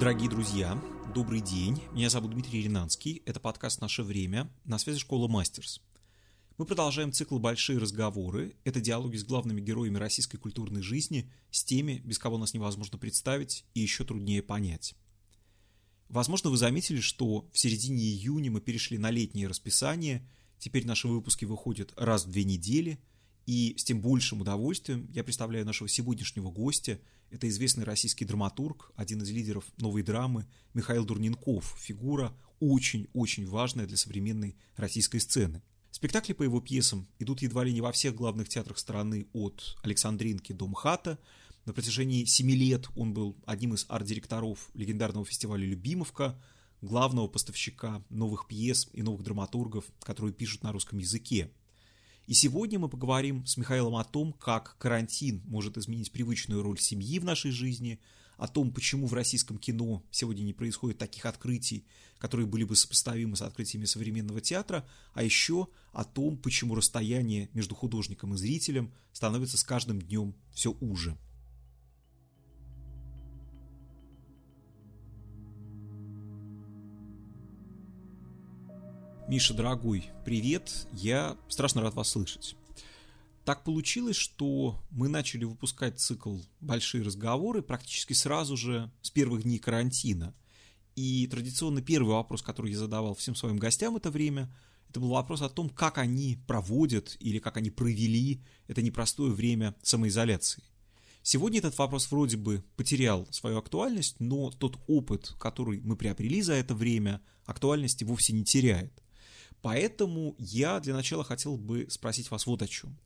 [0.00, 0.82] Дорогие друзья,
[1.14, 1.80] добрый день.
[1.92, 3.22] Меня зовут Дмитрий Ринанский.
[3.26, 4.50] Это подкаст «Наше время».
[4.64, 5.80] На связи школа «Мастерс».
[6.58, 8.56] Мы продолжаем цикл «Большие разговоры».
[8.64, 13.64] Это диалоги с главными героями российской культурной жизни, с теми, без кого нас невозможно представить
[13.74, 14.96] и еще труднее понять.
[16.08, 20.28] Возможно, вы заметили, что в середине июня мы перешли на летнее расписание.
[20.58, 22.98] Теперь наши выпуски выходят раз в две недели.
[23.46, 26.98] И с тем большим удовольствием я представляю нашего сегодняшнего гостя.
[27.30, 31.76] Это известный российский драматург, один из лидеров новой драмы Михаил Дурненков.
[31.78, 35.62] Фигура очень-очень важная для современной российской сцены.
[35.90, 40.52] Спектакли по его пьесам идут едва ли не во всех главных театрах страны от Александринки
[40.52, 41.18] до МХАТа.
[41.66, 46.40] На протяжении семи лет он был одним из арт-директоров легендарного фестиваля «Любимовка»,
[46.82, 51.50] главного поставщика новых пьес и новых драматургов, которые пишут на русском языке.
[52.26, 57.18] И сегодня мы поговорим с Михаилом о том, как карантин может изменить привычную роль семьи
[57.18, 58.00] в нашей жизни,
[58.38, 61.84] о том, почему в российском кино сегодня не происходит таких открытий,
[62.18, 67.74] которые были бы сопоставимы с открытиями современного театра, а еще о том, почему расстояние между
[67.74, 71.18] художником и зрителем становится с каждым днем все уже.
[79.26, 82.56] Миша, дорогой, привет, я страшно рад вас слышать.
[83.46, 89.58] Так получилось, что мы начали выпускать цикл «Большие разговоры» практически сразу же с первых дней
[89.58, 90.34] карантина.
[90.94, 94.54] И традиционно первый вопрос, который я задавал всем своим гостям это время,
[94.90, 99.74] это был вопрос о том, как они проводят или как они провели это непростое время
[99.82, 100.62] самоизоляции.
[101.22, 106.52] Сегодня этот вопрос вроде бы потерял свою актуальность, но тот опыт, который мы приобрели за
[106.52, 109.03] это время, актуальности вовсе не теряет.
[109.64, 112.98] Поэтому я для начала хотел бы спросить вас вот о чем.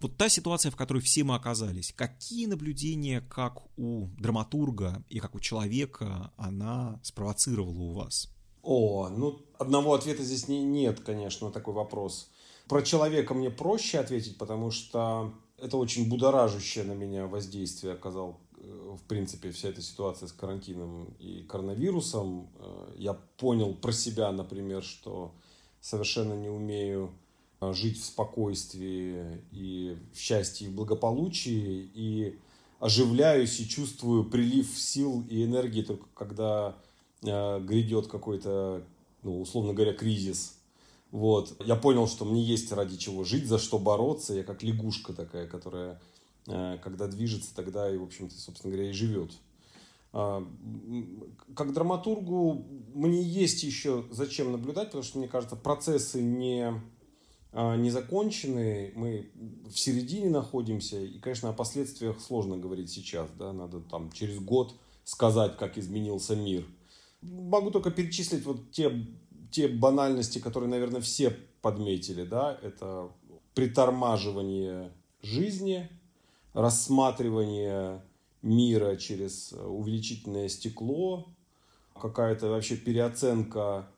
[0.00, 5.34] Вот та ситуация, в которой все мы оказались, какие наблюдения, как у драматурга и как
[5.34, 8.32] у человека, она спровоцировала у вас?
[8.62, 12.30] О, ну одного ответа здесь не, нет, конечно, на такой вопрос.
[12.68, 18.96] Про человека мне проще ответить, потому что это очень будоражащее на меня воздействие оказал, э,
[18.98, 22.48] в принципе, вся эта ситуация с карантином и коронавирусом.
[22.54, 25.34] Э, я понял про себя, например, что
[25.80, 27.12] совершенно не умею
[27.60, 32.38] а, жить в спокойствии и в счастье и благополучии, и
[32.78, 36.76] оживляюсь и чувствую прилив сил и энергии только когда
[37.22, 38.84] э, грядет какой-то,
[39.22, 40.58] ну, условно говоря, кризис.
[41.10, 41.56] Вот.
[41.64, 44.34] Я понял, что мне есть ради чего жить, за что бороться.
[44.34, 46.00] Я как лягушка такая, которая,
[46.46, 49.32] э, когда движется, тогда и, в общем-то, собственно говоря, и живет.
[50.20, 50.44] А,
[51.54, 56.72] как драматургу мне есть еще зачем наблюдать, потому что, мне кажется, процессы не,
[57.52, 59.30] а, не закончены, мы
[59.70, 64.74] в середине находимся, и, конечно, о последствиях сложно говорить сейчас, да, надо там через год
[65.04, 66.66] сказать, как изменился мир.
[67.22, 69.06] Могу только перечислить вот те,
[69.52, 71.30] те банальности, которые, наверное, все
[71.62, 73.12] подметили, да, это
[73.54, 74.90] притормаживание
[75.22, 75.88] жизни,
[76.54, 78.02] рассматривание
[78.42, 81.28] мира через э, увеличительное стекло,
[82.00, 83.88] какая-то вообще переоценка,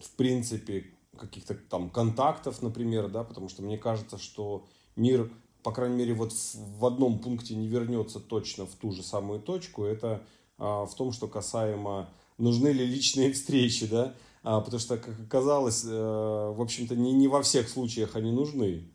[0.00, 0.86] в принципе,
[1.16, 5.30] каких-то там контактов, например, да, потому что мне кажется, что мир,
[5.62, 9.84] по крайней мере, вот в одном пункте не вернется точно в ту же самую точку,
[9.84, 10.22] это
[10.58, 15.84] а, в том, что касаемо нужны ли личные встречи, да, а, потому что, как оказалось,
[15.86, 18.88] а, в общем-то, не, не во всех случаях они нужны.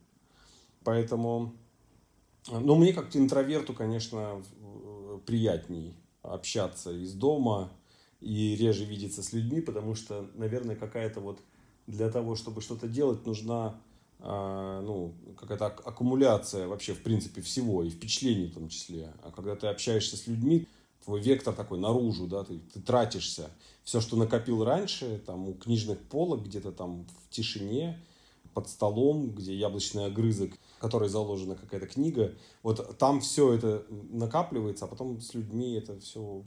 [0.84, 1.52] Поэтому,
[2.50, 4.42] ну, мне как интроверту, конечно,
[5.24, 7.72] приятней общаться из дома
[8.20, 11.40] и реже видеться с людьми, потому что, наверное, какая-то вот
[11.86, 13.80] для того, чтобы что-то делать, нужна
[14.24, 19.12] а, ну, какая-то аккумуляция вообще, в принципе, всего, и впечатлений в том числе.
[19.24, 20.68] А когда ты общаешься с людьми,
[21.04, 23.50] твой вектор такой наружу, да, ты, ты тратишься.
[23.82, 28.00] Все, что накопил раньше, там, у книжных полок, где-то там в тишине,
[28.54, 34.88] под столом, где яблочный огрызок, который заложена какая-то книга, вот там все это накапливается, а
[34.88, 36.42] потом с людьми это все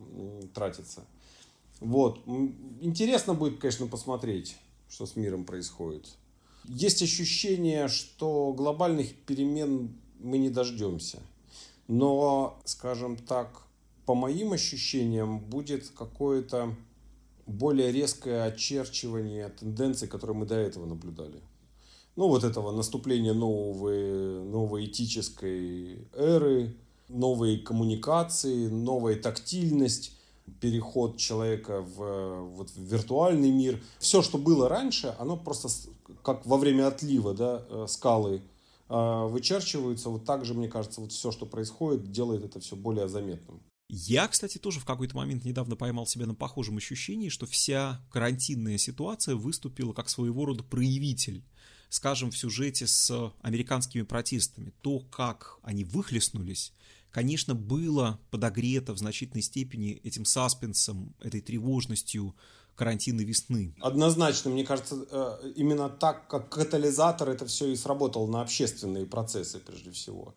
[0.53, 1.05] тратится.
[1.79, 2.21] Вот.
[2.81, 4.57] Интересно будет, конечно, посмотреть,
[4.89, 6.07] что с миром происходит.
[6.65, 11.19] Есть ощущение, что глобальных перемен мы не дождемся.
[11.87, 13.61] Но, скажем так,
[14.05, 16.75] по моим ощущениям, будет какое-то
[17.45, 21.41] более резкое очерчивание тенденций, которые мы до этого наблюдали
[22.15, 26.75] ну, вот этого наступления новой, новой этической эры,
[27.09, 30.13] новой коммуникации, новая тактильность,
[30.59, 33.81] переход человека в, вот, в виртуальный мир.
[33.99, 35.69] Все, что было раньше, оно просто
[36.23, 38.41] как во время отлива да, э, скалы
[38.89, 40.09] э, вычерчиваются.
[40.09, 43.61] Вот так же, мне кажется, вот все, что происходит, делает это все более заметным.
[43.87, 48.79] Я, кстати, тоже в какой-то момент недавно поймал себя на похожем ощущении, что вся карантинная
[48.79, 51.43] ситуация выступила как своего рода проявитель.
[51.95, 54.73] Скажем, в сюжете с американскими протестами.
[54.81, 56.73] То, как они выхлестнулись,
[57.09, 62.35] конечно, было подогрето в значительной степени этим саспенсом, этой тревожностью
[62.75, 63.73] карантинной весны.
[63.79, 69.59] Однозначно, мне кажется, э, именно так, как катализатор это все и сработало на общественные процессы
[69.59, 70.35] прежде всего.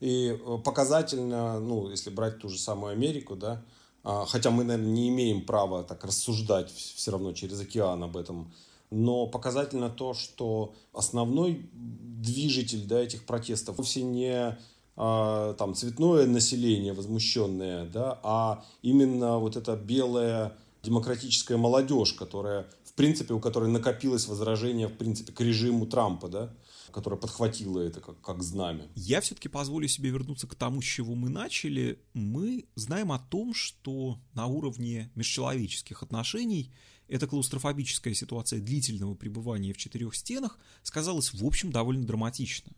[0.00, 3.64] И э, показательно, ну, если брать ту же самую Америку, да,
[4.02, 8.52] а, хотя мы, наверное, не имеем права так рассуждать все равно через океан об этом,
[8.90, 14.56] но показательно то, что основной движитель да, этих протестов вовсе не
[14.96, 22.92] а, там, цветное население возмущенное, да, а именно вот эта белая демократическая молодежь, которая, в
[22.94, 26.54] принципе, у которой накопилось возражение, в принципе, к режиму Трампа, да,
[26.92, 28.86] которая подхватила это как, как знамя.
[28.94, 32.00] Я все-таки позволю себе вернуться к тому, с чего мы начали.
[32.14, 36.72] Мы знаем о том, что на уровне межчеловеческих отношений
[37.08, 42.72] эта клаустрофобическая ситуация длительного пребывания в четырех стенах сказалась, в общем, довольно драматично.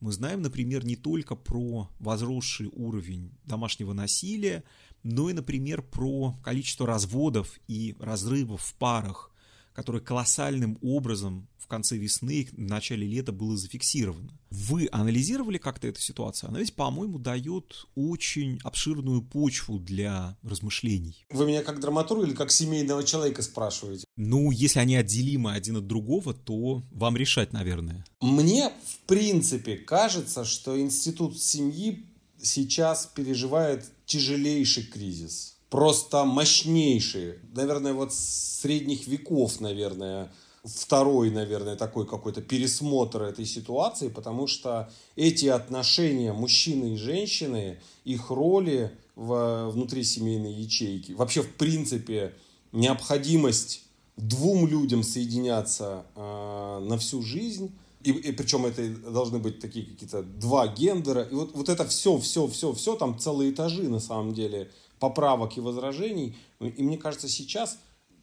[0.00, 4.62] Мы знаем, например, не только про возросший уровень домашнего насилия,
[5.02, 9.30] но и, например, про количество разводов и разрывов в парах,
[9.76, 14.32] которое колоссальным образом в конце весны, в начале лета было зафиксировано.
[14.48, 16.48] Вы анализировали как-то эту ситуацию?
[16.48, 21.26] Она ведь, по-моему, дает очень обширную почву для размышлений.
[21.28, 24.06] Вы меня как драматург или как семейного человека спрашиваете?
[24.16, 28.06] Ну, если они отделимы один от другого, то вам решать, наверное.
[28.22, 32.06] Мне, в принципе, кажется, что институт семьи
[32.40, 37.34] сейчас переживает тяжелейший кризис просто мощнейший.
[37.54, 40.32] Наверное, вот средних веков, наверное,
[40.64, 48.30] второй, наверное, такой какой-то пересмотр этой ситуации, потому что эти отношения мужчины и женщины, их
[48.30, 52.34] роли в внутри семейной ячейки, вообще в принципе
[52.72, 53.82] необходимость
[54.16, 57.72] двум людям соединяться э, на всю жизнь,
[58.02, 62.18] и, и причем это должны быть такие какие-то два гендера, и вот, вот это все,
[62.18, 66.36] все, все, все, там целые этажи на самом деле поправок и возражений.
[66.60, 67.78] И мне кажется, сейчас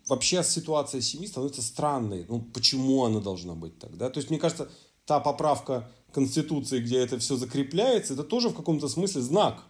[0.08, 2.26] вообще ситуация семьи становится странной.
[2.28, 3.98] Ну, почему она должна быть так?
[3.98, 4.10] Да?
[4.10, 4.70] То есть, мне кажется,
[5.06, 9.64] та поправка Конституции, где это все закрепляется, это тоже в каком-то смысле знак.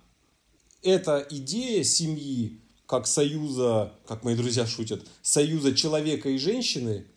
[0.81, 7.07] Эта идея семьи, как союза, как мои друзья шутят, союза человека и женщины,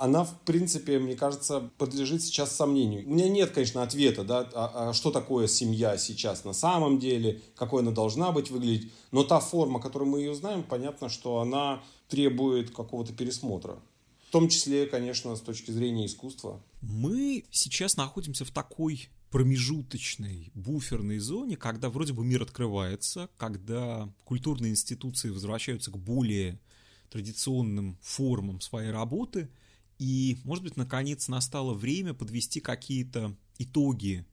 [0.00, 3.06] она, в принципе, мне кажется, подлежит сейчас сомнению.
[3.06, 7.40] У меня нет, конечно, ответа, да, а, а что такое семья сейчас на самом деле,
[7.56, 8.92] какой она должна быть выглядеть.
[9.10, 13.78] Но та форма, которую мы ее знаем, понятно, что она требует какого-то пересмотра.
[14.28, 16.62] В том числе, конечно, с точки зрения искусства.
[16.80, 24.72] Мы сейчас находимся в такой промежуточной буферной зоне, когда вроде бы мир открывается, когда культурные
[24.72, 26.58] институции возвращаются к более
[27.10, 29.48] традиционным формам своей работы–
[30.02, 34.26] и, может быть, наконец настало время подвести какие-то итоги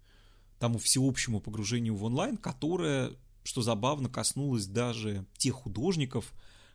[0.58, 3.12] тому всеобщему погружению в онлайн, которое,
[3.44, 6.34] что забавно, коснулось даже тех художников,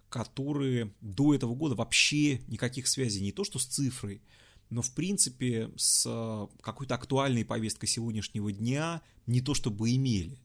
[0.09, 4.23] которые до этого года вообще никаких связей не то что с цифрой,
[4.71, 10.39] но в принципе с какой-то актуальной повесткой сегодняшнего дня не то чтобы имели.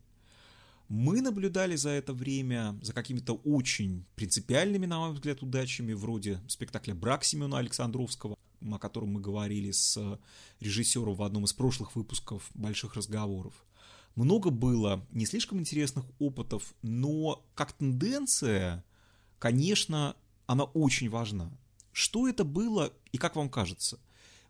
[0.90, 6.96] Мы наблюдали за это время за какими-то очень принципиальными, на мой взгляд, удачами, вроде спектакля
[6.96, 10.20] «Брак» Семена Александровского, о котором мы говорили с
[10.60, 13.54] режиссером в одном из прошлых выпусков «Больших разговоров».
[14.16, 18.84] Много было не слишком интересных опытов, но как тенденция,
[19.38, 20.16] конечно,
[20.48, 21.52] она очень важна.
[21.92, 24.00] Что это было и как вам кажется?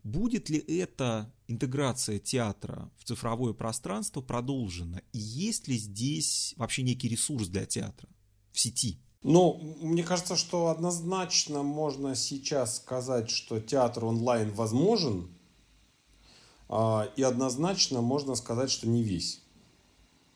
[0.04, 5.02] Будет ли эта интеграция театра в цифровое пространство продолжена?
[5.12, 8.08] И есть ли здесь вообще некий ресурс для театра
[8.52, 9.00] в сети?
[9.22, 15.30] Ну, мне кажется, что однозначно можно сейчас сказать, что театр онлайн возможен,
[16.70, 19.42] а, и однозначно можно сказать, что не весь.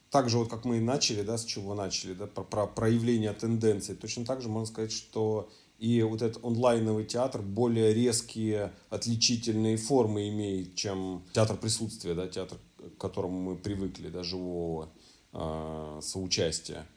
[0.10, 3.32] Так же, вот как мы и начали, да, с чего начали, да, про, про проявление
[3.34, 5.50] тенденций, точно так же можно сказать, что
[5.84, 12.58] и вот этот онлайновый театр более резкие отличительные формы имеет, чем театр присутствия, да, театр,
[12.78, 14.94] к которому мы привыкли, да, живого
[15.34, 16.88] э, соучастия.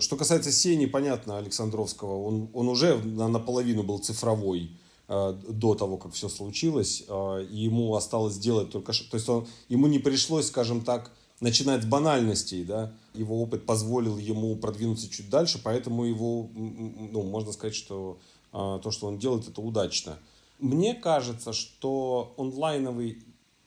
[0.00, 4.70] Что касается Сени, понятно, Александровского, он, он уже наполовину был цифровой
[5.08, 8.94] э, до того, как все случилось, э, и ему осталось сделать только...
[8.94, 11.12] То есть он, ему не пришлось, скажем так,
[11.42, 17.52] начинать с банальностей, да, его опыт позволил ему продвинуться чуть дальше, поэтому его, ну, можно
[17.52, 18.18] сказать, что
[18.52, 20.16] э, то, что он делает, это удачно.
[20.60, 23.18] Мне кажется, что онлайновый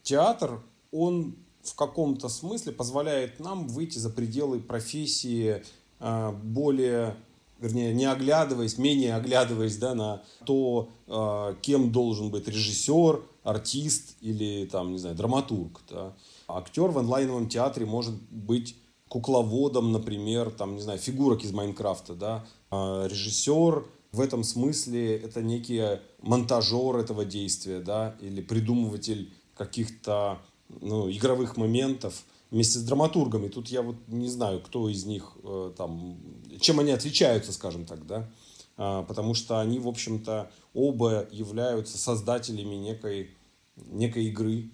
[0.01, 5.63] театр, он в каком-то смысле позволяет нам выйти за пределы профессии
[5.99, 7.17] а, более
[7.59, 14.65] вернее, не оглядываясь, менее оглядываясь да, на то, а, кем должен быть режиссер, артист или,
[14.65, 15.81] там, не знаю, драматург.
[15.89, 16.13] Да.
[16.47, 18.75] Актер в онлайновом театре может быть
[19.07, 25.41] кукловодом, например, там, не знаю, фигурок из Майнкрафта, да, а режиссер в этом смысле это
[25.41, 30.39] некий монтажер этого действия, да, или придумыватель каких-то
[30.81, 33.47] ну, игровых моментов вместе с драматургами.
[33.47, 36.17] Тут я вот не знаю, кто из них э, там,
[36.59, 38.29] чем они отличаются, скажем так, да,
[38.77, 43.31] а, потому что они, в общем-то, оба являются создателями некой,
[43.75, 44.69] некой игры,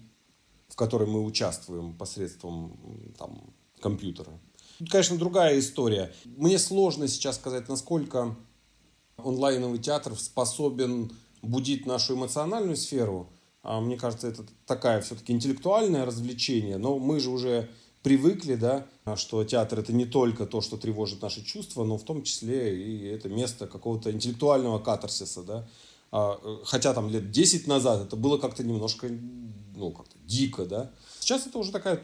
[0.72, 2.78] в которой мы участвуем посредством
[3.18, 4.32] там, компьютера.
[4.78, 6.14] Тут, конечно, другая история.
[6.24, 8.34] Мне сложно сейчас сказать, насколько
[9.18, 11.12] онлайновый театр способен
[11.42, 13.28] будить нашу эмоциональную сферу.
[13.62, 17.68] А мне кажется, это такая все-таки интеллектуальное развлечение, но мы же уже
[18.02, 22.22] привыкли, да, что театр это не только то, что тревожит наши чувства, но в том
[22.22, 25.68] числе и это место какого-то интеллектуального катарсиса, да.
[26.14, 29.08] А, хотя там лет 10 назад это было как-то немножко,
[29.74, 30.90] ну, как-то дико, да.
[31.20, 32.00] Сейчас это уже такая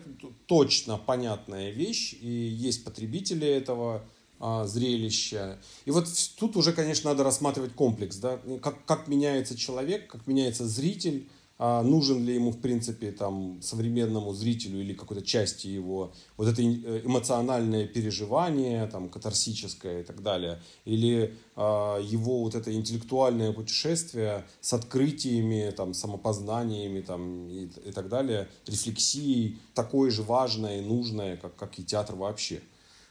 [0.47, 4.05] точно понятная вещь, и есть потребители этого
[4.41, 5.59] а, зрелища.
[5.85, 6.07] И вот
[6.39, 11.29] тут уже, конечно, надо рассматривать комплекс, да, как, как меняется человек, как меняется зритель,
[11.61, 16.63] а нужен ли ему, в принципе, там, современному зрителю или какой-то части его вот это
[16.63, 24.47] э, эмоциональное переживание, там, катарсическое и так далее, или а, его вот это интеллектуальное путешествие
[24.61, 31.37] с открытиями, там, самопознаниями там, и, и так далее, рефлексией, такое же важное и нужное,
[31.39, 32.61] как, как и театр вообще.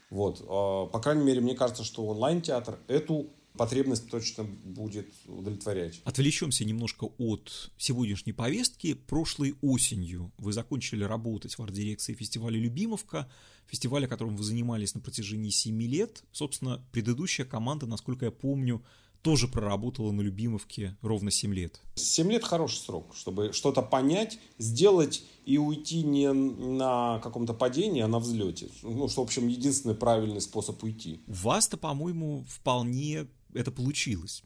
[0.08, 0.42] Вот.
[0.48, 3.26] А, по крайней мере, мне кажется, что онлайн-театр эту
[3.56, 6.00] потребность точно будет удовлетворять.
[6.04, 8.94] Отвлечемся немножко от сегодняшней повестки.
[8.94, 13.30] Прошлой осенью вы закончили работать в арт-дирекции фестиваля «Любимовка»,
[13.66, 16.22] фестиваля, которым вы занимались на протяжении 7 лет.
[16.32, 18.82] Собственно, предыдущая команда, насколько я помню,
[19.22, 21.80] тоже проработала на Любимовке ровно 7 лет.
[21.96, 28.08] 7 лет хороший срок, чтобы что-то понять, сделать и уйти не на каком-то падении, а
[28.08, 28.68] на взлете.
[28.82, 31.20] Ну, что, в общем, единственный правильный способ уйти.
[31.26, 34.42] У вас-то, по-моему, вполне это получилось.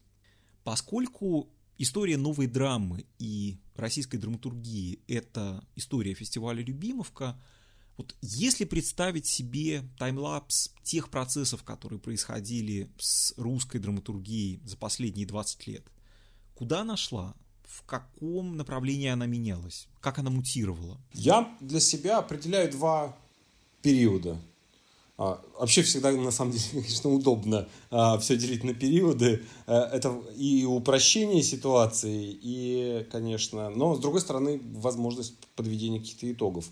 [0.64, 7.40] Поскольку история новой драмы и российской драматургии– это история фестиваля «Любимовка»,
[7.97, 15.66] вот если представить себе таймлапс тех процессов, которые происходили с русской драматургией за последние 20
[15.66, 15.85] лет,
[16.54, 17.35] куда она шла?
[17.64, 19.88] В каком направлении она менялась?
[20.00, 21.00] Как она мутировала?
[21.12, 23.16] Я для себя определяю два
[23.82, 24.38] периода.
[25.19, 29.45] А, вообще всегда, на самом деле, конечно, удобно а, все делить на периоды.
[29.66, 36.66] А, это и упрощение ситуации, и, конечно, но, с другой стороны, возможность подведения каких-то итогов.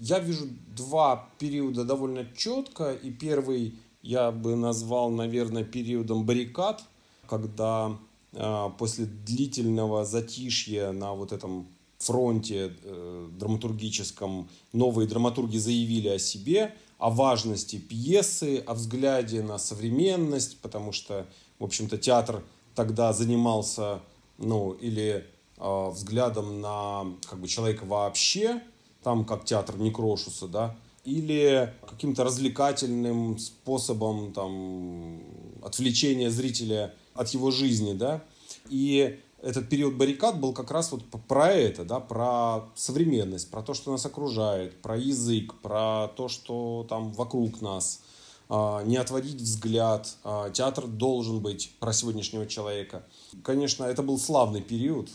[0.00, 0.46] Я вижу
[0.76, 6.84] два периода довольно четко, и первый я бы назвал, наверное, периодом баррикад,
[7.26, 7.98] когда
[8.34, 11.66] а, после длительного затишья на вот этом
[12.02, 20.60] фронте э, драматургическом новые драматурги заявили о себе, о важности пьесы, о взгляде на современность,
[20.60, 21.26] потому что,
[21.58, 22.44] в общем-то, театр
[22.76, 23.98] тогда занимался,
[24.38, 25.26] ну, или
[25.58, 28.62] э, взглядом на как бы человека вообще,
[29.02, 35.24] там как театр Некрошуса, да, или каким-то развлекательным способом там
[35.60, 38.22] отвлечения зрителя от его жизни, да.
[38.68, 43.74] И этот период баррикад был как раз вот про это, да, про современность, про то,
[43.74, 48.02] что нас окружает, про язык, про то, что там вокруг нас.
[48.48, 50.16] А, не отводить взгляд.
[50.22, 53.04] А, театр должен быть про сегодняшнего человека.
[53.42, 55.08] Конечно, это был славный период,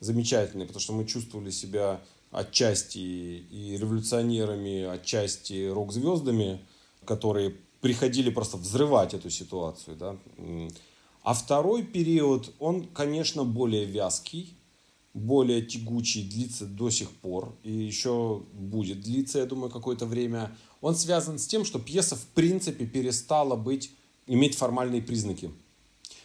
[0.00, 2.00] замечательный, потому что мы чувствовали себя
[2.32, 6.60] отчасти и революционерами, отчасти рок-звездами,
[7.04, 9.96] которые приходили просто взрывать эту ситуацию.
[9.96, 10.16] Да?
[11.30, 14.58] А второй период, он, конечно, более вязкий,
[15.14, 20.50] более тягучий, длится до сих пор и еще будет длиться, я думаю, какое-то время.
[20.80, 23.92] Он связан с тем, что пьеса в принципе перестала быть,
[24.26, 25.52] иметь формальные признаки.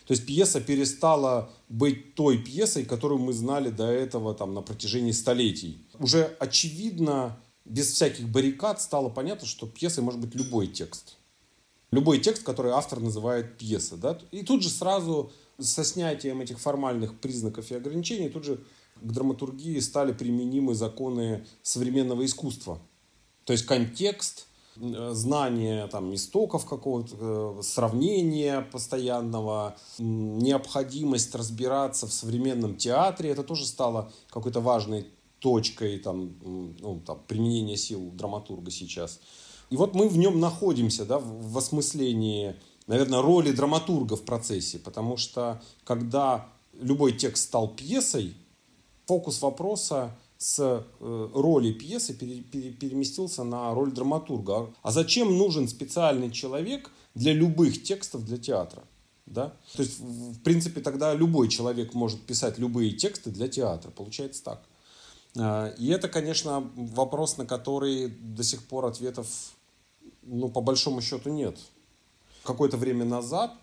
[0.08, 5.12] То есть пьеса перестала быть той пьесой, которую мы знали до этого там, на протяжении
[5.12, 5.86] столетий.
[6.00, 11.18] Уже очевидно, без всяких баррикад стало понятно, что пьесой может быть любой текст
[11.96, 13.98] любой текст, который автор называет пьесой.
[13.98, 14.20] Да?
[14.32, 18.64] И тут же сразу со снятием этих формальных признаков и ограничений тут же
[19.02, 22.80] к драматургии стали применимы законы современного искусства.
[23.46, 24.48] То есть контекст,
[24.78, 27.16] э, знание там, истоков какого-то,
[27.60, 35.08] э, сравнения постоянного, необходимость разбираться в современном театре, это тоже стало какой-то важной
[35.40, 36.34] точкой там,
[36.80, 39.20] ну, там, применения сил драматурга сейчас.
[39.70, 42.56] И вот мы в нем находимся, да, в осмыслении,
[42.88, 46.48] наверное, роли драматурга в процессе, потому что когда
[46.80, 48.36] любой текст стал пьесой,
[49.06, 50.60] фокус вопроса с
[51.00, 54.74] э, роли пьесы переместился на роль драматурга.
[54.82, 58.84] А зачем нужен специальный человек для любых текстов для театра?
[59.26, 59.54] Да?
[59.76, 63.90] То есть, в принципе, тогда любой человек может писать любые тексты для театра.
[63.92, 64.64] Получается так.
[65.38, 69.28] А, и это, конечно, вопрос, на который до сих пор ответов,
[70.24, 71.58] ну, по большому счету, нет.
[72.44, 73.54] Какое-то время назад,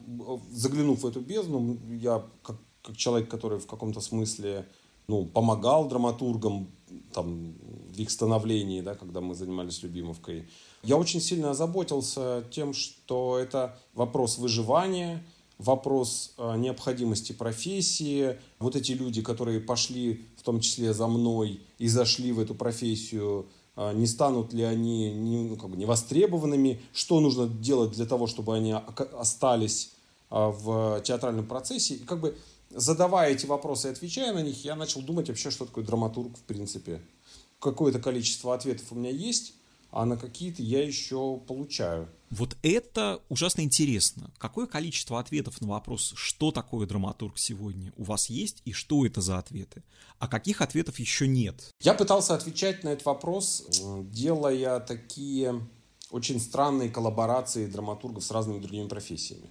[0.51, 4.67] заглянув в эту бездну, я, как, как человек, который в каком-то смысле
[5.07, 6.69] ну, помогал драматургам
[7.13, 7.55] там,
[7.93, 10.49] в их становлении, да, когда мы занимались Любимовкой,
[10.83, 15.25] я очень сильно озаботился тем, что это вопрос выживания,
[15.63, 18.39] вопрос э, необходимости профессии.
[18.59, 23.47] Вот эти люди, которые пошли, в том числе за мной, и зашли в эту профессию,
[23.77, 28.07] э, не станут ли они не, ну, как бы не востребованными, что нужно делать для
[28.07, 28.75] того, чтобы они
[29.19, 29.93] остались
[30.31, 31.95] э, в театральном процессе.
[31.95, 32.37] И как бы
[32.71, 36.43] задавая эти вопросы и отвечая на них, я начал думать вообще, что такое драматург в
[36.43, 37.01] принципе.
[37.61, 39.55] Какое-то количество ответов у меня есть,
[39.93, 42.09] а на какие-то я еще получаю.
[42.31, 44.31] Вот это ужасно интересно.
[44.39, 49.21] Какое количество ответов на вопрос, что такое драматург сегодня, у вас есть и что это
[49.21, 49.83] за ответы?
[50.19, 51.71] А каких ответов еще нет?
[51.81, 53.67] Я пытался отвечать на этот вопрос,
[54.11, 55.61] делая такие
[56.11, 59.49] очень странные коллаборации драматургов с разными другими профессиями.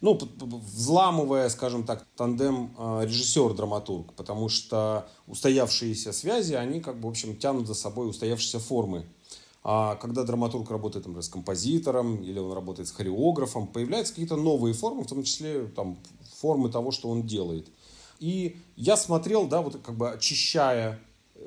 [0.00, 7.10] Ну, взламывая, скажем так, тандем а, режиссер-драматург, потому что устоявшиеся связи, они как бы, в
[7.10, 9.06] общем, тянут за собой устоявшиеся формы
[9.64, 14.74] а когда драматург работает, например, с композитором или он работает с хореографом, появляются какие-то новые
[14.74, 15.98] формы, в том числе там,
[16.40, 17.68] формы того, что он делает.
[18.18, 21.00] И я смотрел, да, вот как бы очищая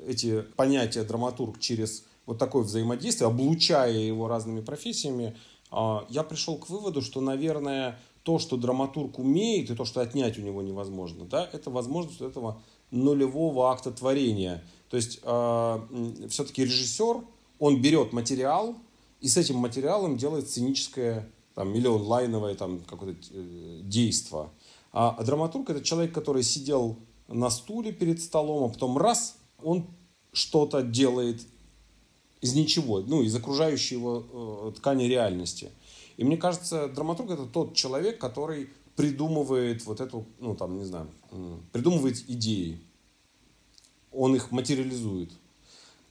[0.06, 5.36] эти понятия драматург через вот такое взаимодействие, облучая его разными профессиями,
[5.70, 10.38] а, я пришел к выводу, что, наверное, то, что драматург умеет, и то, что отнять
[10.38, 14.64] у него невозможно, да, это возможность этого нулевого акта творения.
[14.90, 15.80] То есть э,
[16.28, 17.22] все-таки режиссер,
[17.58, 18.76] он берет материал
[19.20, 24.52] и с этим материалом делает сценическое там, или онлайновое там, какое-то э, действо.
[24.92, 29.86] А, а драматург это человек, который сидел на стуле перед столом, а потом раз, он
[30.32, 31.40] что-то делает
[32.42, 35.70] из ничего, ну, из окружающей его э, ткани реальности.
[36.18, 41.08] И мне кажется, драматург это тот человек, который придумывает вот эту, ну, там, не знаю,
[41.72, 42.80] придумывает идеи.
[44.12, 45.30] Он их материализует.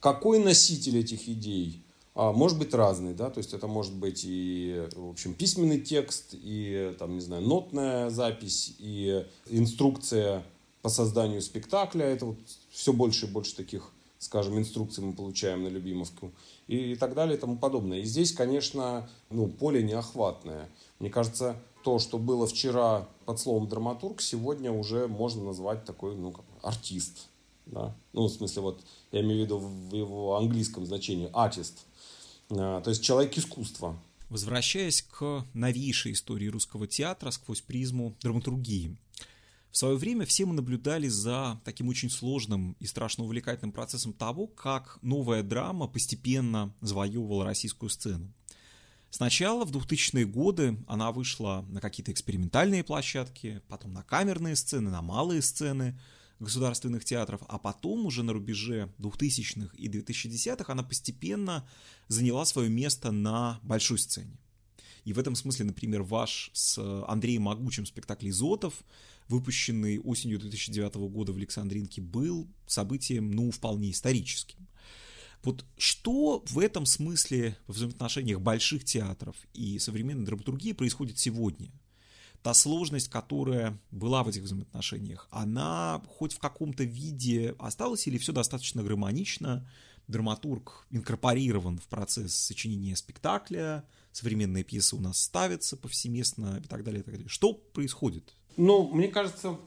[0.00, 1.82] Какой носитель этих идей?
[2.16, 6.30] А, может быть разный, да, то есть это может быть и, в общем, письменный текст,
[6.32, 10.42] и, там, не знаю, нотная запись, и инструкция
[10.80, 12.38] по созданию спектакля, это вот
[12.70, 16.32] все больше и больше таких, скажем, инструкций мы получаем на Любимовку,
[16.68, 17.98] и, и так далее, и тому подобное.
[17.98, 20.70] И здесь, конечно, ну, поле неохватное.
[21.00, 26.32] Мне кажется, то, что было вчера под словом драматург, сегодня уже можно назвать такой, ну,
[26.32, 27.28] как артист,
[27.66, 27.96] да?
[28.12, 31.74] Ну, в смысле, вот я имею в виду в его английском значении artist,
[32.50, 34.00] а, то есть человек искусства.
[34.28, 38.96] Возвращаясь к новейшей истории русского театра сквозь призму драматургии.
[39.70, 44.46] В свое время все мы наблюдали за таким очень сложным и страшно увлекательным процессом того,
[44.46, 48.32] как новая драма постепенно завоевывала российскую сцену.
[49.10, 55.02] Сначала в 2000-е годы она вышла на какие-то экспериментальные площадки, потом на камерные сцены, на
[55.02, 55.98] малые сцены–
[56.38, 61.68] государственных театров, а потом уже на рубеже 2000-х и 2010-х она постепенно
[62.08, 64.38] заняла свое место на большой сцене.
[65.04, 68.82] И в этом смысле, например, ваш с Андреем Могучим спектакль «Изотов»,
[69.28, 74.66] выпущенный осенью 2009 года в Александринке, был событием, ну, вполне историческим.
[75.42, 81.70] Вот что в этом смысле в взаимоотношениях больших театров и современной драматургии происходит сегодня–
[82.42, 88.32] та сложность, которая была в этих взаимоотношениях, она хоть в каком-то виде осталась или все
[88.32, 89.68] достаточно гармонично,
[90.08, 97.00] драматург инкорпорирован в процесс сочинения спектакля, современные пьесы у нас ставятся повсеместно и так далее,
[97.00, 97.28] и так далее.
[97.28, 98.34] Что происходит?
[98.56, 99.58] Ну, мне кажется,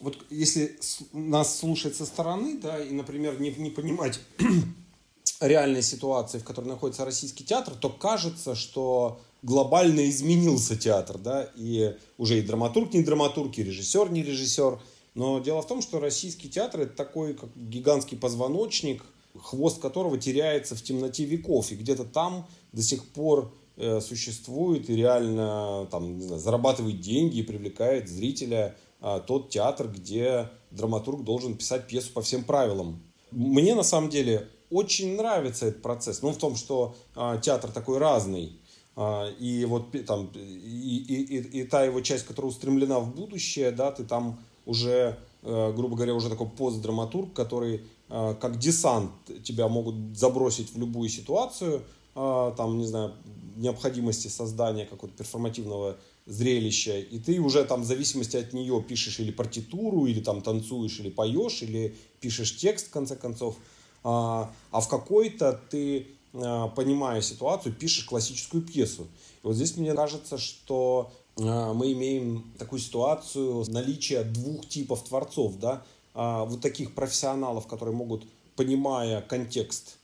[0.00, 0.78] вот если
[1.12, 4.20] нас слушать со стороны, да, и, например, не, не понимать
[5.40, 11.94] реальной ситуации, в которой находится российский театр, то кажется, что глобально изменился театр, да, и
[12.16, 14.80] уже и драматург не драматург, и режиссер не режиссер.
[15.14, 19.04] Но дело в том, что российский театр это такой как гигантский позвоночник,
[19.36, 24.96] хвост которого теряется в темноте веков, и где-то там до сих пор э, существует и
[24.96, 31.54] реально там, не знаю, зарабатывает деньги и привлекает зрителя э, тот театр, где драматург должен
[31.54, 33.02] писать пьесу по всем правилам.
[33.30, 36.22] Мне на самом деле очень нравится этот процесс.
[36.22, 38.58] Ну, в том, что а, театр такой разный.
[38.96, 43.70] А, и вот там и, и, и, и та его часть, которая устремлена в будущее,
[43.72, 49.10] да, ты там уже, а, грубо говоря, уже такой постдраматург, который а, как десант
[49.42, 51.82] тебя могут забросить в любую ситуацию,
[52.14, 53.14] а, там, не знаю,
[53.56, 59.30] необходимости создания какого-то перформативного зрелища, и ты уже там в зависимости от нее пишешь или
[59.30, 63.56] партитуру, или там танцуешь, или поешь, или пишешь текст, в конце концов,
[64.02, 69.06] а, а в какой-то ты, понимая ситуацию, пишешь классическую пьесу.
[69.42, 75.58] И вот здесь мне кажется, что а, мы имеем такую ситуацию наличия двух типов творцов,
[75.58, 79.96] да, вот таких профессионалов, которые могут, понимая контекст,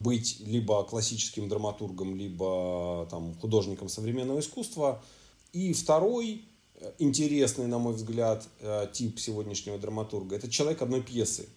[0.00, 5.02] быть либо классическим драматургом, либо там, художником современного искусства–
[5.54, 6.42] и второй
[6.74, 11.48] э, интересный, на мой взгляд, э, тип сегодняшнего драматурга– это человек одной пьесы.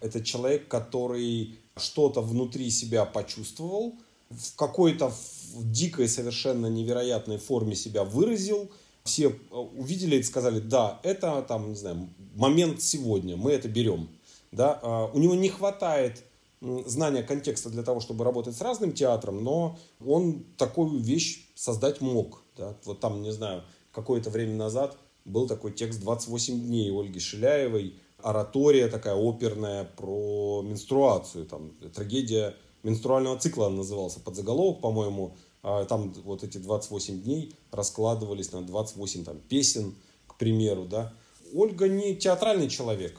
[0.00, 3.94] Это человек, который что-то внутри себя почувствовал,
[4.30, 5.12] в какой-то
[5.56, 8.70] дикой, совершенно невероятной форме себя выразил.
[9.02, 14.08] Все э, увидели и сказали, да, это там, не знаю, момент сегодня, мы это берем.
[14.52, 15.08] Да?
[15.12, 16.24] У него не хватает
[16.60, 22.42] знания контекста для того, чтобы работать с разным театром, но он такую вещь создать мог.
[22.56, 22.76] Да?
[22.84, 28.88] Вот там, не знаю, какое-то время назад был такой текст «28 дней» Ольги Шиляевой, оратория
[28.88, 36.12] такая оперная про менструацию, там трагедия менструального цикла она назывался, под заголовок, по-моему, а там
[36.24, 39.94] вот эти 28 дней раскладывались на 28 там, песен,
[40.26, 41.12] к примеру, да.
[41.52, 43.18] Ольга не театральный человек,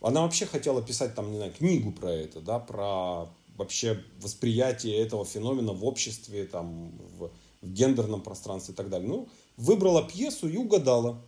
[0.00, 5.24] она вообще хотела писать там, не знаю, книгу про это, да, про вообще восприятие этого
[5.24, 9.08] феномена в обществе, там, в, в гендерном пространстве и так далее.
[9.08, 11.20] Ну, выбрала пьесу и угадала.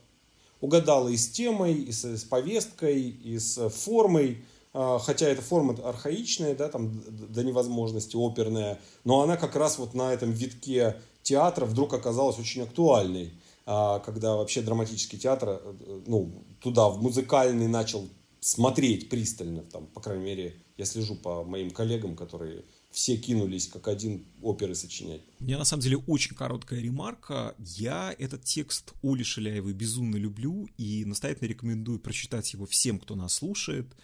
[0.62, 5.76] Угадала и с темой, и с, с повесткой, и с формой, а, хотя эта форма
[5.84, 11.66] архаичная, да, там до невозможности оперная, но она как раз вот на этом витке театра
[11.66, 13.32] вдруг оказалась очень актуальной,
[13.66, 18.08] а, когда вообще драматический театр, э, ну, туда в музыкальный начал
[18.40, 23.88] смотреть пристально, там, по крайней мере, я слежу по моим коллегам, которые все кинулись как
[23.88, 25.22] один оперы сочинять.
[25.40, 27.54] У меня на самом деле очень короткая ремарка.
[27.58, 33.34] Я этот текст Оли Шиляевой безумно люблю и настоятельно рекомендую прочитать его всем, кто нас
[33.34, 33.94] слушает.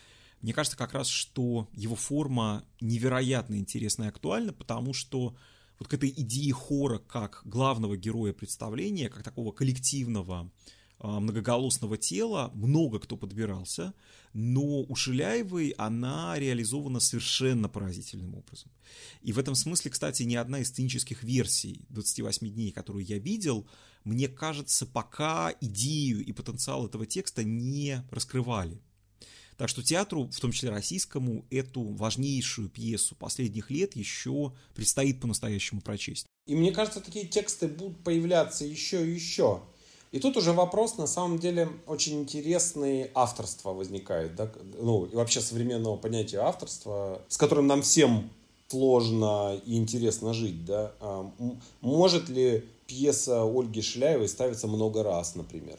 [0.41, 5.37] Мне кажется как раз, что его форма невероятно интересна и актуальна, потому что
[5.79, 10.51] вот к этой идее хора как главного героя представления, как такого коллективного
[11.01, 13.95] многоголосного тела, много кто подбирался,
[14.33, 18.71] но у Шиляевой она реализована совершенно поразительным образом.
[19.23, 23.67] И в этом смысле, кстати, ни одна из сценических версий 28 дней, которую я видел,
[24.05, 28.81] мне кажется, пока идею и потенциал этого текста не раскрывали.
[29.57, 35.81] Так что театру, в том числе российскому, эту важнейшую пьесу последних лет еще предстоит по-настоящему
[35.81, 36.27] прочесть.
[36.47, 39.63] И мне кажется, такие тексты будут появляться еще и еще.
[40.11, 45.41] И тут уже вопрос, на самом деле, очень интересный авторство возникает, да, ну, и вообще
[45.41, 48.31] современного понятия авторства, с которым нам всем
[48.69, 50.93] сложно и интересно жить, да.
[51.01, 51.31] А,
[51.83, 55.79] может ли пьеса Ольги Шляевой ставиться много раз, например?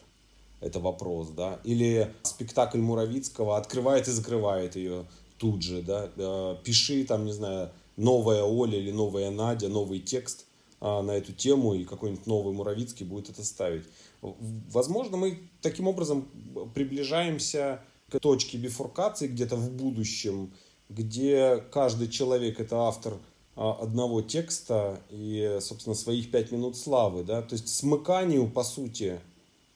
[0.62, 1.60] Это вопрос, да.
[1.64, 5.06] Или спектакль Муравицкого открывает и закрывает ее
[5.38, 6.56] тут же, да.
[6.64, 10.49] Пиши там, не знаю, новая Оля или новая Надя, новый текст а,
[10.82, 13.84] на эту тему, и какой-нибудь новый Муравицкий будет это ставить.
[14.22, 16.28] Возможно, мы таким образом
[16.74, 20.54] приближаемся к точке бифуркации где-то в будущем,
[20.90, 23.18] где каждый человек это автор
[23.56, 29.20] а, одного текста и, собственно, своих пять минут славы, да, то есть смыканию, по сути,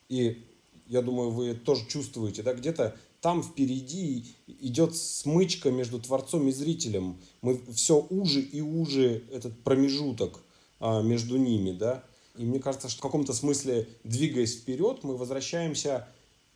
[0.10, 0.44] и
[0.88, 7.22] я думаю, вы тоже чувствуете, да, где-то там впереди идет смычка между творцом и зрителем.
[7.42, 10.43] Мы все уже и уже этот промежуток а,
[11.02, 12.04] между ними, да,
[12.38, 16.08] и мне кажется, что в каком-то смысле, двигаясь вперед, мы возвращаемся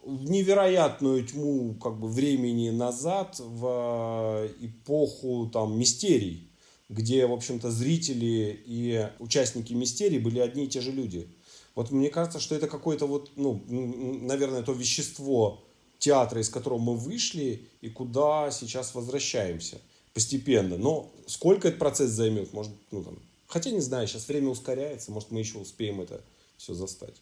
[0.04, 6.50] в невероятную тьму как бы, времени назад, в э, эпоху там, мистерий,
[6.90, 11.28] где, в общем-то, зрители и участники мистерий были одни и те же люди.
[11.76, 15.64] Вот мне кажется, что это какое-то вот, ну, наверное, то вещество
[16.00, 19.80] театра, из которого мы вышли и куда сейчас возвращаемся
[20.14, 20.78] постепенно.
[20.78, 25.32] Но сколько этот процесс займет, может, ну, там, Хотя не знаю, сейчас время ускоряется, может
[25.32, 26.22] мы еще успеем это
[26.58, 27.16] все застать.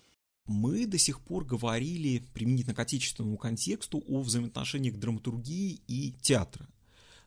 [0.47, 6.67] Мы до сих пор говорили применительно к отечественному контексту о взаимоотношениях драматургии и театра.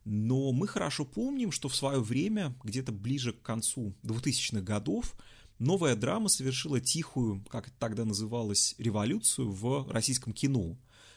[0.04, 5.14] Но мы хорошо помним, что в свое время, где-то ближе к концу 2000-х годов,
[5.58, 10.76] новая драма совершила тихую, как это тогда называлось, революцию в российском кино,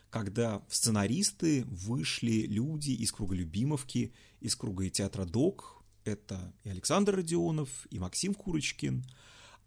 [0.09, 7.15] когда в сценаристы вышли люди из круга Любимовки, из круга театра ДОК, это и Александр
[7.15, 9.05] Родионов, и Максим Курочкин.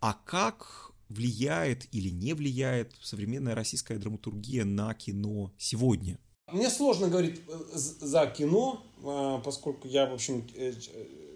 [0.01, 6.19] А как влияет или не влияет современная российская драматургия на кино сегодня?
[6.53, 10.75] Мне сложно говорить э, за кино, а, поскольку я, в общем, э,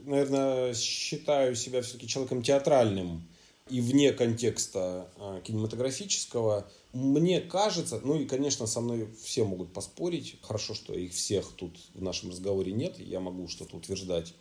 [0.04, 3.26] наверное, считаю себя все-таки человеком театральным
[3.70, 6.70] и вне контекста а, кинематографического.
[6.92, 10.38] Мне кажется, ну и, конечно, со мной все могут поспорить.
[10.42, 12.98] Хорошо, что их всех тут в нашем разговоре нет.
[12.98, 14.34] Я могу что-то утверждать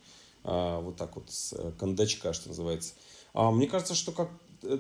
[0.48, 2.94] вот так вот с э, кондачка, что называется.
[3.34, 4.32] Мне кажется, что как,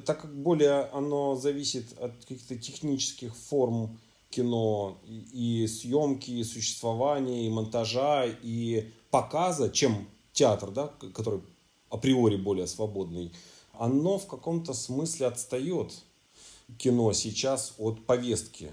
[0.06, 4.00] так как более оно зависит от каких-то технических форм
[4.30, 11.42] кино и, и съемки, и существования, и монтажа, и показа, чем театр, да, который
[11.90, 13.32] априори более свободный,
[13.74, 15.94] оно в каком-то смысле отстает
[16.78, 18.72] кино сейчас от повестки.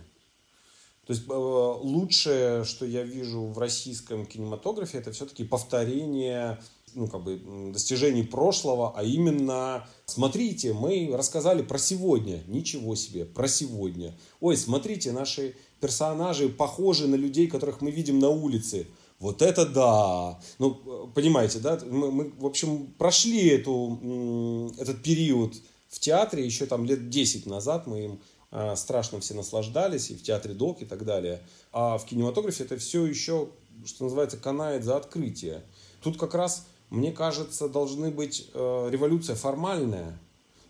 [1.07, 6.61] То есть э, лучшее, что я вижу в российском кинематографе, это все-таки повторение
[6.95, 7.41] ну, как бы,
[7.73, 14.17] достижений прошлого, а именно, смотрите, мы рассказали про сегодня, ничего себе, про сегодня.
[14.41, 18.87] Ой, смотрите, наши персонажи похожи на людей, которых мы видим на улице.
[19.21, 20.41] Вот это да!
[20.59, 20.75] Ну,
[21.15, 21.81] понимаете, да?
[21.89, 25.55] Мы, мы в общем, прошли эту, этот период
[25.89, 30.23] в театре еще там лет 10 назад, мы им э, страшно все наслаждались, и в
[30.23, 31.41] театре ДОК и так далее.
[31.73, 33.49] А в кинематографе это все еще,
[33.85, 35.63] что называется, канает за открытие.
[36.03, 40.19] Тут как раз мне кажется, должны быть э, революция формальная,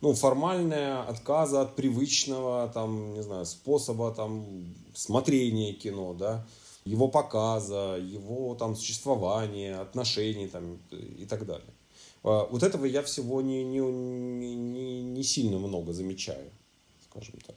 [0.00, 4.44] ну, формальная отказа от привычного, там, не знаю, способа, там,
[4.94, 6.44] смотрения кино, да,
[6.84, 11.72] его показа, его, там, существования, отношений, там, и так далее.
[12.22, 16.50] А, вот этого я всего не, не, не, не сильно много замечаю,
[17.10, 17.56] скажем так.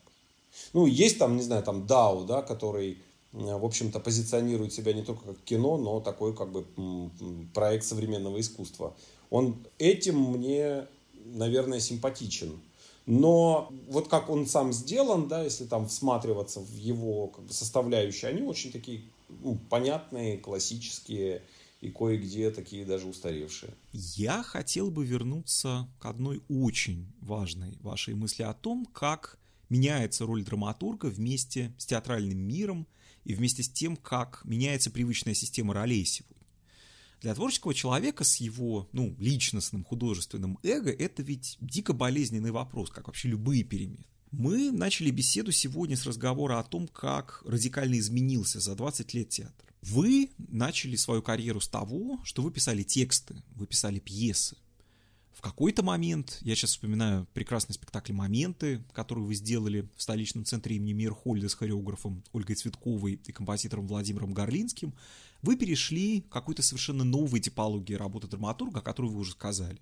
[0.74, 2.98] Ну, есть там, не знаю, там DAO, да, который
[3.32, 6.66] в общем-то, позиционирует себя не только как кино, но такой как бы
[7.54, 8.96] проект современного искусства.
[9.30, 10.88] Он этим мне,
[11.26, 12.60] наверное, симпатичен.
[13.06, 18.30] Но вот как он сам сделан, да, если там всматриваться в его как бы, составляющие,
[18.30, 21.42] они очень такие ну, понятные, классические
[21.80, 23.72] и кое-где такие даже устаревшие.
[23.94, 29.38] Я хотел бы вернуться к одной очень важной вашей мысли о том, как
[29.70, 32.88] меняется роль драматурга вместе с театральным миром
[33.28, 36.38] и вместе с тем, как меняется привычная система ролей сегодня.
[37.20, 43.08] Для творческого человека с его ну, личностным художественным эго это ведь дико болезненный вопрос, как
[43.08, 44.06] вообще любые перемены.
[44.32, 49.74] Мы начали беседу сегодня с разговора о том, как радикально изменился за 20 лет театр.
[49.82, 54.56] Вы начали свою карьеру с того, что вы писали тексты, вы писали пьесы.
[55.38, 60.78] В какой-то момент, я сейчас вспоминаю прекрасный спектакль «Моменты», который вы сделали в столичном центре
[60.78, 64.96] имени Мирхольда с хореографом Ольгой Цветковой и композитором Владимиром Горлинским,
[65.44, 69.78] вы перешли к какой-то совершенно новой типологии работы драматурга, о которой вы уже сказали.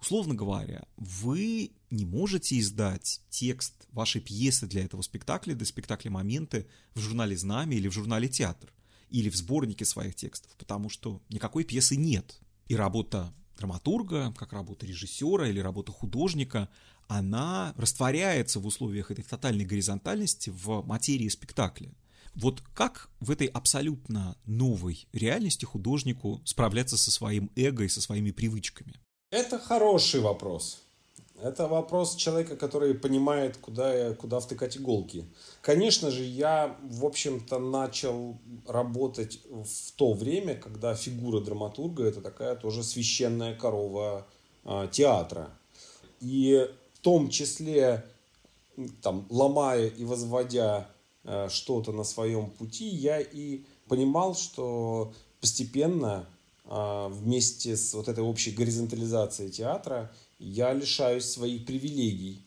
[0.00, 6.66] Условно говоря, вы не можете издать текст вашей пьесы для этого спектакля, для спектакля «Моменты»
[6.94, 8.72] в журнале «Знамя» или в журнале «Театр»,
[9.10, 12.40] или в сборнике своих текстов, потому что никакой пьесы нет.
[12.66, 16.68] И работа драматурга, как работа режиссера или работа художника,
[17.06, 21.92] она растворяется в условиях этой тотальной горизонтальности в материи спектакля.
[22.34, 28.30] Вот как в этой абсолютно новой реальности художнику справляться со своим эго и со своими
[28.30, 28.94] привычками?
[29.30, 30.82] Это хороший вопрос.
[31.42, 35.24] Это вопрос человека, который понимает, куда, куда втыкать иголки.
[35.62, 42.56] Конечно же, я, в общем-то, начал работать в то время, когда фигура драматурга– это такая
[42.56, 44.26] тоже священная корова
[44.64, 45.50] а, театра.
[46.20, 48.04] И в том числе,
[49.00, 50.88] там, ломая и возводя
[51.24, 56.28] а, что-то на своем пути, я и понимал, что постепенно
[56.66, 62.42] а, вместе с вот этой общей горизонтализацией театра я лишаюсь своих привилегий.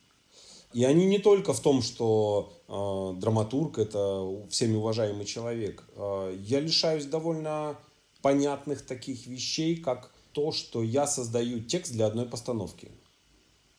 [0.73, 5.84] И они не только в том, что э, драматург это всеми уважаемый человек.
[5.95, 7.77] Э, я лишаюсь довольно
[8.23, 12.89] понятных таких вещей, как то, что я создаю текст для одной постановки.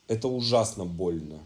[0.07, 1.40] Это ужасно больно.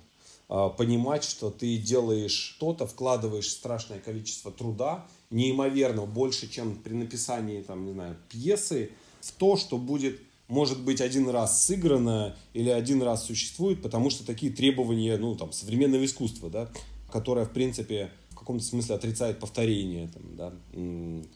[0.50, 7.62] Э, понимать, что ты делаешь что-то, вкладываешь страшное количество труда, неимоверно больше, чем при написании
[7.62, 8.90] там, не знаю, пьесы,
[9.22, 14.26] в то, что будет может быть один раз сыграно или один раз существует, потому что
[14.26, 16.70] такие требования ну, там, современного искусства, да,
[17.12, 20.52] которое, в принципе, в каком-то смысле отрицает повторение там, да,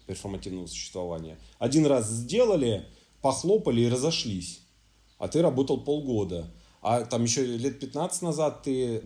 [0.07, 1.39] перформативного существования.
[1.59, 2.87] Один раз сделали,
[3.21, 4.61] похлопали и разошлись,
[5.19, 6.51] а ты работал полгода.
[6.81, 9.03] А там еще лет 15 назад ты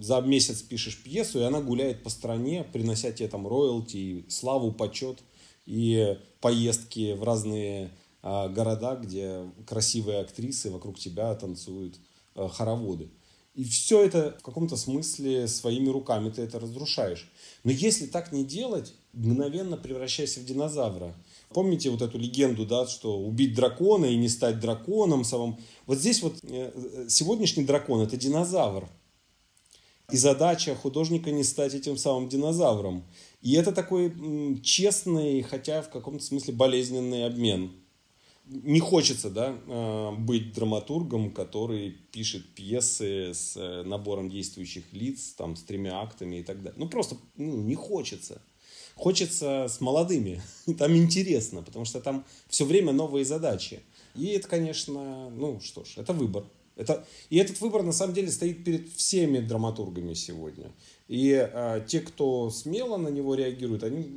[0.00, 5.24] за месяц пишешь пьесу, и она гуляет по стране, принося тебе там роялти, славу, почет
[5.64, 7.90] и поездки в разные
[8.48, 11.96] города, где красивые актрисы вокруг тебя танцуют
[12.34, 13.08] а, хороводы.
[13.54, 17.30] И все это в каком-то смысле своими руками ты это разрушаешь.
[17.64, 21.14] Но если так не делать, мгновенно превращайся в динозавра.
[21.50, 25.58] Помните вот эту легенду, да, что убить дракона и не стать драконом самым.
[25.86, 28.90] Вот здесь вот э, э, сегодняшний дракон это динозавр.
[30.10, 33.04] И задача художника не стать этим самым динозавром.
[33.40, 34.12] И это такой
[34.62, 37.72] честный, хотя в каком-то смысле болезненный обмен
[38.46, 45.56] не хочется, да, а, быть драматургом, который пишет пьесы с э, набором действующих лиц, там,
[45.56, 46.78] с тремя актами и так далее.
[46.78, 48.40] Ну, просто ну, не хочется.
[48.94, 50.40] Хочется с молодыми.
[50.78, 53.80] Там интересно, потому что там все время новые задачи.
[54.14, 56.44] И это, конечно, ну что ж, это выбор.
[56.76, 60.70] Это, и этот выбор на самом деле стоит перед всеми драматургами сегодня.
[61.08, 64.10] И а, те, кто смело на него реагирует, они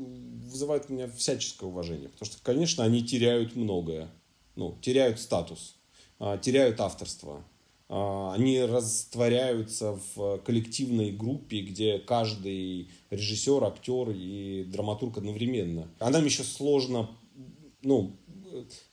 [0.45, 2.09] вызывают у меня всяческое уважение.
[2.09, 4.09] Потому что, конечно, они теряют многое
[4.59, 5.77] ну, теряют статус,
[6.19, 7.43] а, теряют авторство.
[7.87, 15.87] А, они растворяются в коллективной группе, где каждый режиссер, актер и драматург одновременно.
[15.97, 17.09] А нам еще сложно,
[17.81, 18.17] ну,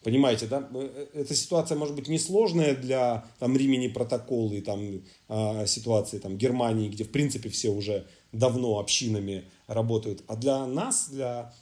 [0.05, 0.71] понимаете, да,
[1.13, 7.03] эта ситуация может быть несложная для там Римени протоколы, там э, ситуации там Германии, где
[7.03, 11.53] в принципе все уже давно общинами работают, а для нас, для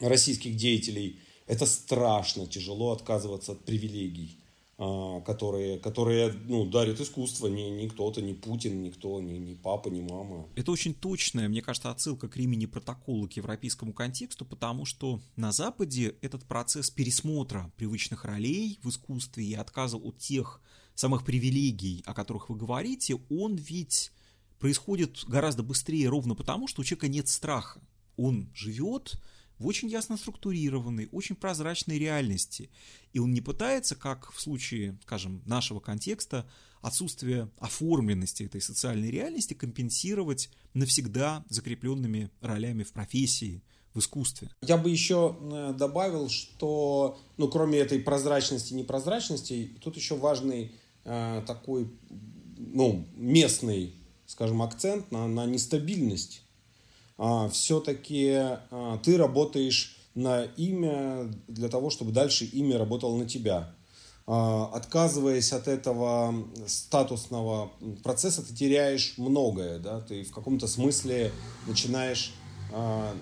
[0.00, 4.38] российских деятелей это страшно тяжело отказываться от привилегий,
[4.76, 7.48] а, которые, которые ну, дарят искусство.
[7.48, 10.46] Не, не кто-то, не Путин, никто, не, не папа, не мама.
[10.54, 15.50] Это очень точная, мне кажется, отсылка к Римени протокола к европейскому контексту, потому что на
[15.50, 20.60] Западе этот процесс пересмотра привычных ролей в искусстве и отказа от тех
[20.94, 24.12] самых привилегий, о которых вы говорите, он ведь
[24.58, 27.80] происходит гораздо быстрее ровно потому, что у человека нет страха.
[28.16, 29.20] Он живет,
[29.58, 32.70] в очень ясно структурированной, очень прозрачной реальности.
[33.12, 36.48] И он не пытается, как в случае, скажем, нашего контекста,
[36.80, 43.62] отсутствие оформленности этой социальной реальности компенсировать навсегда закрепленными ролями в профессии,
[43.94, 44.50] в искусстве.
[44.62, 50.72] Я бы еще э, добавил, что, ну, кроме этой прозрачности и непрозрачности, тут еще важный
[51.04, 51.90] э, такой,
[52.56, 53.94] ну, местный,
[54.26, 56.42] скажем, акцент на, на нестабильность
[57.50, 63.74] все-таки а, ты работаешь на имя для того, чтобы дальше имя работало на тебя.
[64.26, 66.34] А, отказываясь от этого
[66.66, 67.72] статусного
[68.04, 69.78] процесса, ты теряешь многое.
[69.80, 70.00] Да?
[70.00, 71.32] Ты в каком-то смысле
[71.66, 72.32] начинаешь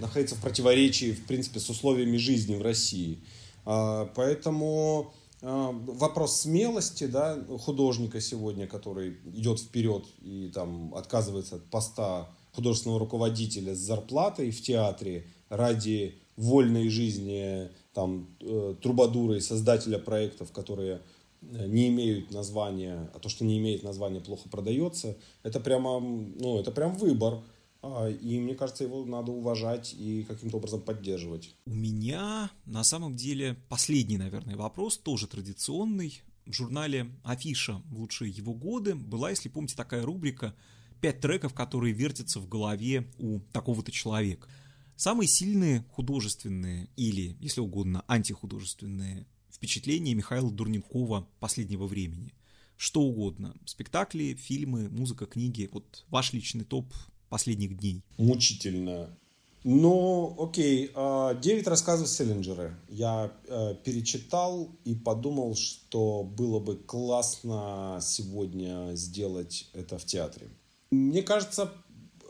[0.01, 3.23] находиться в противоречии, в принципе, с условиями жизни в России.
[3.65, 12.99] Поэтому вопрос смелости да, художника сегодня, который идет вперед и там отказывается от поста художественного
[12.99, 21.01] руководителя с зарплатой в театре ради вольной жизни там, э, трубадура и создателя проектов, которые
[21.43, 26.59] э, не имеют названия, а то, что не имеет названия, плохо продается, это прямо, ну,
[26.59, 27.43] это прям выбор.
[27.83, 31.55] А, и мне кажется, его надо уважать и каким-то образом поддерживать.
[31.67, 36.21] У меня на самом деле последний, наверное, вопрос, тоже традиционный.
[36.47, 40.55] В журнале «Афиша» лучшие его годы была, если помните, такая рубрика
[41.01, 44.49] пять треков, которые вертятся в голове у такого-то человека.
[44.97, 52.35] Самые сильные художественные или, если угодно, антихудожественные впечатления Михаила Дурникова последнего времени.
[52.77, 53.55] Что угодно.
[53.65, 55.69] Спектакли, фильмы, музыка, книги.
[55.73, 56.93] Вот ваш личный топ
[57.29, 58.03] последних дней.
[58.19, 59.17] Мучительно.
[59.65, 60.93] Ну, окей.
[60.95, 69.69] А, девять рассказов Селлинджера я э, перечитал и подумал, что было бы классно сегодня сделать
[69.73, 70.49] это в театре.
[70.91, 71.73] Мне кажется,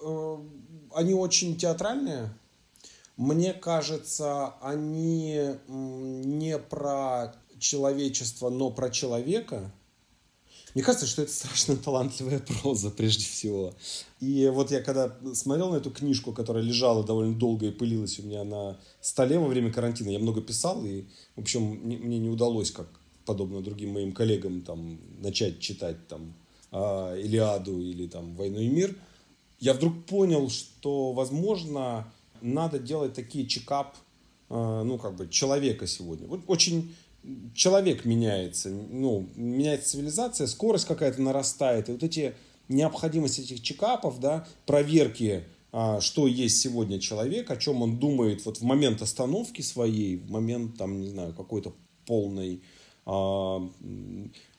[0.03, 0.37] э,
[0.95, 2.31] они очень театральные.
[3.17, 9.73] Мне кажется, они не про человечество, но про человека.
[10.75, 13.75] Мне кажется, что это страшно талантливая проза, прежде всего.
[14.21, 18.25] И вот я когда смотрел на эту книжку, которая лежала довольно долго и пылилась у
[18.25, 22.71] меня на столе во время карантина, я много писал, и, в общем, мне не удалось,
[22.71, 22.89] как
[23.25, 26.35] подобно другим моим коллегам, там, начать читать там
[26.77, 28.95] а, Илиаду или там Войну и мир,
[29.59, 32.13] я вдруг понял, что, возможно,
[32.43, 33.97] надо делать такие чекап,
[34.51, 36.27] а, ну, как бы, человека сегодня.
[36.27, 36.95] Вот очень
[37.55, 42.35] человек меняется, ну, меняется цивилизация, скорость какая-то нарастает, и вот эти
[42.69, 48.59] необходимость этих чекапов, да, проверки, а, что есть сегодня человек, о чем он думает вот
[48.59, 51.75] в момент остановки своей, в момент, там, не знаю, какой-то
[52.05, 52.61] полной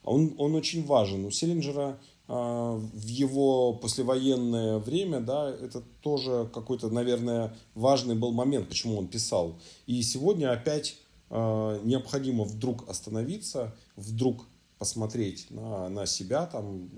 [0.08, 1.26] он, он очень важен.
[1.26, 8.70] У Селлинджера а, в его послевоенное время, да, это тоже какой-то, наверное, важный был момент,
[8.70, 9.60] почему он писал.
[9.86, 10.98] И сегодня опять
[11.30, 14.46] а, необходимо вдруг остановиться, вдруг
[14.78, 16.90] посмотреть на, на себя там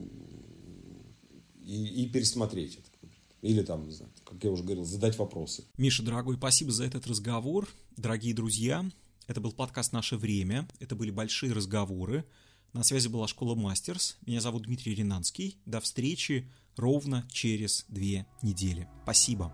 [1.64, 2.90] и, и пересмотреть это.
[3.42, 5.64] Или там, не знаю, как я уже говорил, задать вопросы.
[5.78, 7.70] Миша, дорогой, спасибо за этот разговор.
[7.96, 8.84] Дорогие друзья,
[9.28, 10.68] это был подкаст «Наше время».
[10.80, 12.26] Это были большие разговоры.
[12.74, 14.18] На связи была школа Мастерс.
[14.26, 15.58] Меня зовут Дмитрий Ринанский.
[15.66, 18.88] До встречи ровно через две недели.
[19.04, 19.54] Спасибо.